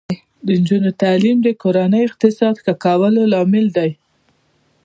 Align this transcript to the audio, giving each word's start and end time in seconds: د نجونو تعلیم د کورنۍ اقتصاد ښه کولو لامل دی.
د 0.45 0.47
نجونو 0.59 0.89
تعلیم 1.01 1.37
د 1.43 1.49
کورنۍ 1.61 2.01
اقتصاد 2.09 2.55
ښه 2.63 2.73
کولو 2.85 3.21
لامل 3.33 3.65
دی. 3.77 3.91